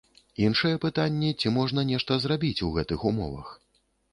Іншае 0.45 0.71
пытанне, 0.85 1.29
ці 1.43 1.51
можна 1.57 1.83
нешта 1.91 2.19
зрабіць 2.25 2.63
у 2.69 2.73
гэтых 2.79 2.99
умовах. 3.11 3.53